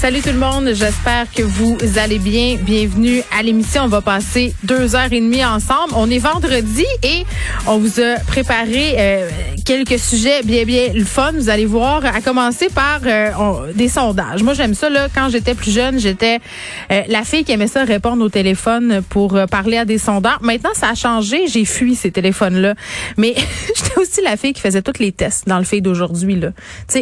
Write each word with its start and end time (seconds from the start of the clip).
Salut 0.00 0.20
tout 0.20 0.28
le 0.28 0.38
monde, 0.38 0.70
j'espère 0.74 1.26
que 1.34 1.42
vous 1.42 1.76
allez 1.96 2.20
bien. 2.20 2.56
Bienvenue 2.60 3.20
à 3.36 3.42
l'émission. 3.42 3.82
On 3.82 3.88
va 3.88 4.00
passer 4.00 4.54
deux 4.62 4.94
heures 4.94 5.12
et 5.12 5.20
demie 5.20 5.44
ensemble. 5.44 5.92
On 5.96 6.08
est 6.08 6.20
vendredi 6.20 6.86
et 7.02 7.26
on 7.66 7.78
vous 7.78 7.98
a 7.98 8.20
préparé 8.28 8.94
euh, 8.96 9.28
quelques 9.68 9.98
sujets 9.98 10.42
bien 10.44 10.64
bien 10.64 10.92
le 10.94 11.04
fun. 11.04 11.32
Vous 11.32 11.50
allez 11.50 11.66
voir, 11.66 12.02
à 12.04 12.20
commencer 12.20 12.68
par 12.74 13.00
euh, 13.04 13.72
des 13.74 13.88
sondages. 13.88 14.42
Moi 14.42 14.54
j'aime 14.54 14.72
ça 14.72 14.88
là. 14.88 15.08
Quand 15.14 15.28
j'étais 15.30 15.54
plus 15.54 15.72
jeune, 15.72 15.98
j'étais 15.98 16.38
euh, 16.90 17.02
la 17.08 17.24
fille 17.24 17.44
qui 17.44 17.52
aimait 17.52 17.66
ça 17.66 17.84
répondre 17.84 18.24
au 18.24 18.30
téléphone 18.30 19.02
pour 19.10 19.34
euh, 19.34 19.46
parler 19.46 19.76
à 19.76 19.84
des 19.84 19.98
sondeurs. 19.98 20.38
Maintenant 20.42 20.70
ça 20.74 20.90
a 20.90 20.94
changé. 20.94 21.48
J'ai 21.48 21.64
fui 21.64 21.96
ces 21.96 22.12
téléphones 22.12 22.56
là. 22.56 22.76
Mais 23.16 23.34
j'étais 23.66 23.97
aussi 24.08 24.22
la 24.22 24.36
fille 24.36 24.52
qui 24.52 24.60
faisait 24.60 24.82
tous 24.82 25.00
les 25.00 25.12
tests 25.12 25.46
dans 25.46 25.58
le 25.58 25.64
fait 25.64 25.80
d'aujourd'hui 25.80 26.36
là. 26.36 26.50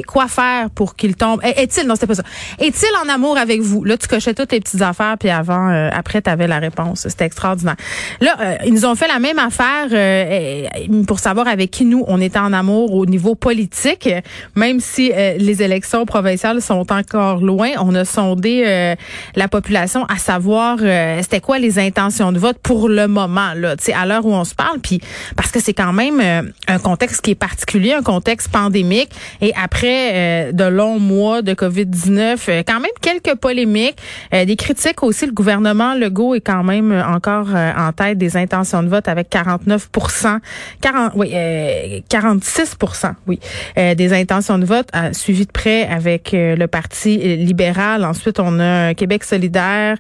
Quoi 0.07 0.29
faire 0.29 0.71
pour 0.71 0.97
qu'il 0.97 1.17
tombe? 1.17 1.41
Eh, 1.45 1.63
Est-il 1.63 1.87
non 1.87 1.95
c'était 1.95 2.07
pas 2.07 2.15
ça. 2.15 2.23
Est-il 2.59 2.89
en 3.05 3.09
amour 3.13 3.39
avec 3.39 3.61
vous? 3.61 3.85
Là 3.85 3.97
tu 3.97 4.09
cochais 4.09 4.35
toutes 4.35 4.49
tes 4.49 4.61
petites 4.61 4.83
affaires 4.83 5.17
puis 5.19 5.31
avant 5.31 5.71
euh, 5.71 5.89
après 5.93 6.23
tu 6.23 6.31
avais 6.31 6.47
la 6.47 6.59
réponse. 6.59 7.07
C'était 7.09 7.25
extraordinaire. 7.25 7.77
Là 8.21 8.37
euh, 8.41 8.57
ils 8.67 8.75
nous 8.75 8.85
ont 8.85 8.95
fait 8.95 9.09
la 9.09 9.19
même 9.19 9.39
affaire 9.39 9.87
euh, 9.93 10.67
euh, 10.77 11.05
pour 11.05 11.19
savoir 11.19 11.49
avec 11.49 11.71
qui 11.71 11.85
nous 11.85 12.05
on 12.09 12.21
était 12.21 12.39
en 12.39 12.53
amour 12.53 12.95
au 12.95 13.07
niveau 13.07 13.35
politique, 13.35 14.09
même 14.55 14.81
si 14.81 15.13
les 15.39 15.63
élections 15.63 16.05
provinciales 16.07 16.61
sont 16.61 16.93
encore 16.93 17.41
loin. 17.41 17.71
On 17.81 17.95
a 17.95 18.05
sondé 18.05 18.95
la 19.35 19.49
population 19.49 20.05
à 20.07 20.17
savoir 20.17 20.79
c'était 21.23 21.41
quoi 21.41 21.59
les 21.59 21.79
intentions 21.79 22.33
de 22.33 22.39
vote 22.39 22.59
pour 22.63 22.89
le 22.89 23.07
moment 23.09 23.53
là, 23.55 23.77
tu 23.77 23.85
sais 23.85 23.93
à 23.93 24.07
l'heure 24.07 24.25
où 24.27 24.33
on 24.33 24.45
se 24.45 24.55
parle 24.55 24.79
puis 24.81 25.01
parce 25.37 25.51
que 25.51 25.61
c'est 25.61 25.75
quand 25.75 25.93
même 25.93 26.53
un 26.69 26.79
qui 26.97 27.33
est 27.33 27.35
particulier, 27.35 27.93
un 27.93 28.03
contexte 28.03 28.49
pandémique. 28.51 29.11
Et 29.41 29.53
après 29.55 30.49
euh, 30.49 30.53
de 30.53 30.65
longs 30.65 30.99
mois 30.99 31.43
de 31.43 31.53
Covid-19, 31.53 32.39
euh, 32.49 32.63
quand 32.67 32.81
même 32.81 32.91
quelques 33.01 33.37
polémiques, 33.37 33.99
euh, 34.35 34.45
des 34.45 34.57
critiques 34.57 35.03
aussi 35.03 35.27
le 35.27 35.33
gouvernement 35.33 35.95
Legault 35.95 36.35
est 36.35 36.41
quand 36.41 36.65
même 36.65 36.93
euh, 36.93 37.05
encore 37.05 37.49
euh, 37.55 37.73
en 37.77 37.93
tête 37.93 38.19
des 38.19 38.37
intentions 38.37 38.83
de 38.83 38.89
vote 38.89 39.09
avec 39.09 39.29
49 39.31 39.89
40 40.81 41.13
oui 41.15 41.31
euh, 41.33 42.01
46 42.09 42.77
oui 43.27 43.41
euh, 43.79 43.95
des 43.95 44.13
intentions 44.13 44.59
de 44.59 44.65
vote 44.65 44.89
suivi 45.13 45.47
de 45.47 45.53
près 45.53 45.87
avec 45.87 46.31
le 46.33 46.67
parti 46.67 47.19
libéral. 47.37 48.05
Ensuite 48.05 48.41
on 48.41 48.59
a 48.61 48.95
Québec 48.95 49.25
solidaire 49.25 49.97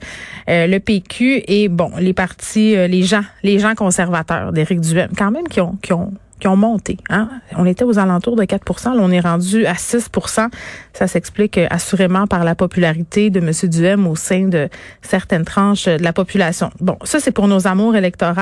le 0.48 0.78
PQ 0.78 1.42
et 1.46 1.68
bon 1.68 1.90
les 1.98 2.12
partis 2.12 2.76
les 2.88 3.02
gens 3.02 3.24
les 3.42 3.58
gens 3.58 3.74
conservateurs 3.74 4.52
d'Éric 4.52 4.80
Duhem 4.80 5.10
quand 5.16 5.30
même 5.30 5.48
qui 5.48 5.60
ont 5.60 5.76
qui 5.82 5.92
ont 5.92 6.12
qui 6.40 6.48
ont 6.48 6.56
monté. 6.56 6.98
Hein? 7.08 7.28
On 7.56 7.64
était 7.64 7.84
aux 7.84 7.98
alentours 7.98 8.36
de 8.36 8.44
4 8.44 8.94
là, 8.94 9.00
on 9.02 9.10
est 9.10 9.20
rendu 9.20 9.66
à 9.66 9.74
6% 9.74 10.48
Ça 10.92 11.06
s'explique 11.06 11.58
euh, 11.58 11.66
assurément 11.70 12.26
par 12.26 12.44
la 12.44 12.54
popularité 12.54 13.30
de 13.30 13.40
M. 13.40 13.50
Duhem 13.70 14.06
au 14.06 14.16
sein 14.16 14.48
de 14.48 14.68
certaines 15.02 15.44
tranches 15.44 15.86
de 15.86 16.02
la 16.02 16.12
population. 16.12 16.70
Bon, 16.80 16.96
ça, 17.04 17.20
c'est 17.20 17.32
pour 17.32 17.48
nos 17.48 17.66
amours 17.66 17.96
électoraux. 17.96 18.40